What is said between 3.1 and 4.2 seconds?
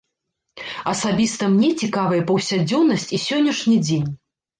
і сённяшні дзень.